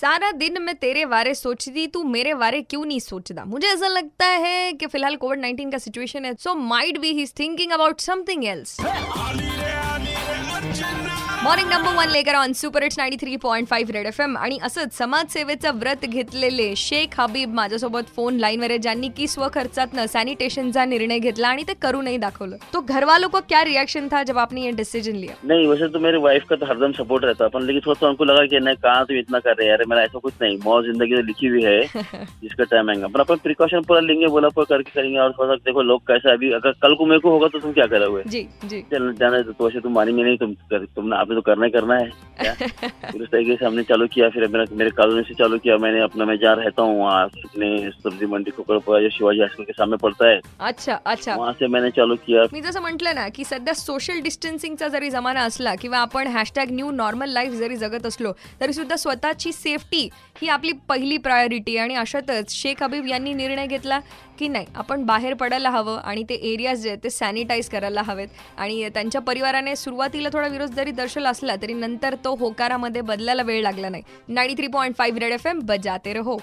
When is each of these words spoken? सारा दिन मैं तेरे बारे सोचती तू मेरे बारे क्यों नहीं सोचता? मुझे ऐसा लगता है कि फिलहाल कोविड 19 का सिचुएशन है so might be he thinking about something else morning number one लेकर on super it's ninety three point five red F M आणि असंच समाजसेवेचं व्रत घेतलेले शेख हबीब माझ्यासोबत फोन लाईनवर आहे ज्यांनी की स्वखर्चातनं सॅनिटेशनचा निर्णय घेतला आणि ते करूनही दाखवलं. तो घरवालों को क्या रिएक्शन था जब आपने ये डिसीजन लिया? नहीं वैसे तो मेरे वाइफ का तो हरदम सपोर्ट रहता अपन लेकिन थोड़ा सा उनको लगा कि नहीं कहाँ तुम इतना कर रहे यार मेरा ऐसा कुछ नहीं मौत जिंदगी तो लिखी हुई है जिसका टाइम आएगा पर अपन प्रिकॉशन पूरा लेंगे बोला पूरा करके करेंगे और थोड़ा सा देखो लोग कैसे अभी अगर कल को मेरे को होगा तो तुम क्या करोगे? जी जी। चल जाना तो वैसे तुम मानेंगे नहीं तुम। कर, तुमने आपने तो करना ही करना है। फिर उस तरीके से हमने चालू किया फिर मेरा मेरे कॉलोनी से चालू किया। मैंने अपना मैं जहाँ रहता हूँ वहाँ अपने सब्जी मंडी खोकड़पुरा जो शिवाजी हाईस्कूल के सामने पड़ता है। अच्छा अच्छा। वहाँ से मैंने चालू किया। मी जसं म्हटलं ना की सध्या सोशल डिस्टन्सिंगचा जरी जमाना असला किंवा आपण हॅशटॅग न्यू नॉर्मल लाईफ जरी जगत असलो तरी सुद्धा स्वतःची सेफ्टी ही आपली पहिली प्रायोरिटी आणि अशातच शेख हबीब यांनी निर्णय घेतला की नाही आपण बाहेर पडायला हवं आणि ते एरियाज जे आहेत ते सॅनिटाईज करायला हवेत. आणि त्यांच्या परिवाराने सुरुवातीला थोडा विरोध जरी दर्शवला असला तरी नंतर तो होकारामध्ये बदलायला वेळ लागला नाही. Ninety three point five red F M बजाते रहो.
सारा 0.00 0.32
दिन 0.32 0.62
मैं 0.62 0.74
तेरे 0.74 1.06
बारे 1.06 1.34
सोचती 1.34 1.86
तू 1.86 2.02
मेरे 2.02 2.34
बारे 2.34 2.62
क्यों 2.62 2.84
नहीं 2.84 3.00
सोचता? 3.00 3.44
मुझे 3.44 3.68
ऐसा 3.68 3.88
लगता 3.88 4.26
है 4.26 4.72
कि 4.72 4.86
फिलहाल 4.86 5.16
कोविड 5.16 5.40
19 5.40 5.72
का 5.72 5.78
सिचुएशन 5.78 6.24
है 6.24 6.34
so 6.34 6.54
might 6.54 6.98
be 6.98 7.12
he 7.12 7.26
thinking 7.26 7.72
about 7.72 8.00
something 8.00 8.44
else 8.44 8.80
morning 11.44 11.68
number 11.68 11.94
one 11.94 12.10
लेकर 12.10 12.34
on 12.34 12.52
super 12.52 12.82
it's 12.82 12.98
ninety 12.98 13.16
three 13.16 13.36
point 13.36 13.68
five 13.68 13.92
red 13.92 14.06
F 14.06 14.20
M 14.20 14.36
आणि 14.36 14.58
असंच 14.62 14.92
समाजसेवेचं 14.98 15.78
व्रत 15.78 16.04
घेतलेले 16.06 16.74
शेख 16.76 17.18
हबीब 17.20 17.54
माझ्यासोबत 17.54 18.08
फोन 18.16 18.36
लाईनवर 18.36 18.70
आहे 18.70 18.78
ज्यांनी 18.78 19.08
की 19.08 19.26
स्वखर्चातनं 19.26 20.06
सॅनिटेशनचा 20.06 20.84
निर्णय 20.84 21.18
घेतला 21.18 21.48
आणि 21.48 21.62
ते 21.62 21.74
करूनही 21.82 22.16
दाखवलं. 22.16 22.56
तो 22.74 22.80
घरवालों 22.80 23.28
को 23.28 23.40
क्या 23.48 23.64
रिएक्शन 23.64 24.08
था 24.12 24.22
जब 24.22 24.38
आपने 24.38 24.62
ये 24.62 24.70
डिसीजन 24.70 25.16
लिया? 25.16 25.34
नहीं 25.44 25.66
वैसे 25.68 25.88
तो 25.88 25.98
मेरे 25.98 26.18
वाइफ 26.18 26.44
का 26.50 26.56
तो 26.56 26.66
हरदम 26.66 26.92
सपोर्ट 26.92 27.24
रहता 27.24 27.44
अपन 27.44 27.62
लेकिन 27.62 27.80
थोड़ा 27.86 27.98
सा 28.00 28.08
उनको 28.08 28.24
लगा 28.24 28.46
कि 28.46 28.60
नहीं 28.60 28.76
कहाँ 28.76 29.04
तुम 29.04 29.16
इतना 29.16 29.38
कर 29.38 29.56
रहे 29.58 29.68
यार 29.68 29.84
मेरा 29.88 30.02
ऐसा 30.02 30.18
कुछ 30.18 30.32
नहीं 30.42 30.58
मौत 30.64 30.84
जिंदगी 30.84 31.14
तो 31.14 31.22
लिखी 31.22 31.46
हुई 31.46 31.62
है 31.62 31.80
जिसका 32.42 32.64
टाइम 32.64 32.90
आएगा 32.90 33.06
पर 33.06 33.20
अपन 33.20 33.44
प्रिकॉशन 33.44 33.82
पूरा 33.82 34.00
लेंगे 34.00 34.26
बोला 34.26 34.48
पूरा 34.48 34.76
करके 34.76 34.90
करेंगे 34.94 35.18
और 35.18 35.32
थोड़ा 35.32 35.50
सा 35.50 35.56
देखो 35.66 35.82
लोग 35.82 36.02
कैसे 36.06 36.32
अभी 36.32 36.52
अगर 36.52 36.72
कल 36.82 36.94
को 36.94 37.06
मेरे 37.06 37.20
को 37.20 37.30
होगा 37.30 37.48
तो 37.48 37.58
तुम 37.58 37.72
क्या 37.72 37.86
करोगे? 37.86 38.22
जी 38.26 38.46
जी। 38.64 38.80
चल 38.92 39.12
जाना 39.20 39.42
तो 39.42 39.64
वैसे 39.64 39.80
तुम 39.80 39.94
मानेंगे 39.94 40.22
नहीं 40.22 40.36
तुम। 40.36 40.53
कर, 40.70 40.84
तुमने 40.84 41.16
आपने 41.16 41.34
तो 41.34 41.40
करना 41.40 41.64
ही 41.64 41.70
करना 41.70 41.94
है। 41.94 42.10
फिर 42.40 43.22
उस 43.22 43.28
तरीके 43.28 43.56
से 43.56 43.64
हमने 43.66 43.82
चालू 43.82 44.06
किया 44.06 44.28
फिर 44.28 44.46
मेरा 44.48 44.64
मेरे 44.72 44.90
कॉलोनी 44.90 45.22
से 45.22 45.34
चालू 45.34 45.58
किया। 45.58 45.76
मैंने 45.78 46.00
अपना 46.00 46.24
मैं 46.24 46.36
जहाँ 46.38 46.54
रहता 46.56 46.82
हूँ 46.82 46.98
वहाँ 47.00 47.24
अपने 47.24 47.90
सब्जी 47.90 48.26
मंडी 48.26 48.50
खोकड़पुरा 48.50 49.00
जो 49.00 49.08
शिवाजी 49.08 49.40
हाईस्कूल 49.40 49.64
के 49.64 49.72
सामने 49.72 49.96
पड़ता 49.96 50.28
है। 50.28 50.40
अच्छा 50.60 50.94
अच्छा। 51.06 51.34
वहाँ 51.34 51.52
से 51.52 51.68
मैंने 51.68 51.90
चालू 51.90 52.16
किया। 52.16 52.42
मी 52.52 52.60
जसं 52.60 52.80
म्हटलं 52.80 53.14
ना 53.14 53.28
की 53.28 53.44
सध्या 53.44 53.74
सोशल 53.74 54.20
डिस्टन्सिंगचा 54.20 54.88
जरी 54.88 55.10
जमाना 55.10 55.42
असला 55.44 55.74
किंवा 55.74 55.98
आपण 55.98 56.26
हॅशटॅग 56.26 56.70
न्यू 56.70 56.90
नॉर्मल 56.90 57.28
लाईफ 57.28 57.52
जरी 57.52 57.76
जगत 57.76 58.06
असलो 58.06 58.32
तरी 58.60 58.72
सुद्धा 58.72 58.96
स्वतःची 58.96 59.52
सेफ्टी 59.52 60.08
ही 60.42 60.48
आपली 60.48 60.72
पहिली 60.88 61.16
प्रायोरिटी 61.16 61.76
आणि 61.76 61.94
अशातच 61.94 62.52
शेख 62.52 62.82
हबीब 62.82 63.06
यांनी 63.06 63.32
निर्णय 63.32 63.66
घेतला 63.66 63.98
की 64.38 64.48
नाही 64.48 64.66
आपण 64.74 65.04
बाहेर 65.04 65.34
पडायला 65.34 65.70
हवं 65.70 65.98
आणि 65.98 66.22
ते 66.28 66.34
एरियाज 66.34 66.82
जे 66.82 66.88
आहेत 66.88 66.98
ते 67.04 67.10
सॅनिटाईज 67.10 67.68
करायला 67.68 68.02
हवेत. 68.02 68.28
आणि 68.58 68.88
त्यांच्या 68.94 69.20
परिवाराने 69.20 69.76
सुरुवातीला 69.76 70.28
थोडा 70.44 70.52
विरोध 70.52 70.74
जरी 70.74 70.90
दर्शवला 70.90 71.30
असला 71.30 71.54
तरी 71.62 71.72
नंतर 71.72 72.14
तो 72.24 72.34
होकारामध्ये 72.36 73.00
बदलायला 73.00 73.42
वेळ 73.42 73.62
लागला 73.62 73.88
नाही. 73.88 74.02
Ninety 74.28 74.56
three 74.56 74.66
point 74.66 74.96
five 74.96 75.18
red 75.18 75.32
F 75.32 75.46
M 75.46 75.60
बजाते 75.64 76.12
रहो. 76.12 76.36